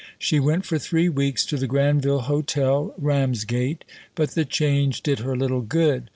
She 0.17 0.39
went 0.39 0.65
for 0.65 0.79
three 0.79 1.09
weeks 1.09 1.45
to 1.45 1.57
the 1.57 1.67
Granville 1.67 2.21
Hotel, 2.21 2.95
Ramsgate, 2.97 3.85
but 4.15 4.31
the 4.31 4.45
change 4.45 5.03
did 5.03 5.19
her 5.19 5.37
little 5.37 5.61
good. 5.61 6.09